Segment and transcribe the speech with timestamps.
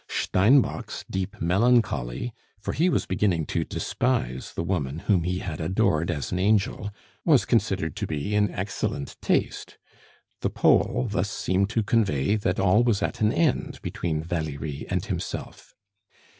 [0.07, 6.09] Steinbock's deep melancholy for he was beginning to despise the woman whom he had adored
[6.09, 6.89] as an angel
[7.23, 9.77] was considered to be in excellent taste.
[10.39, 15.05] The Pole thus seemed to convey that all was at an end between Valerie and
[15.05, 15.75] himself.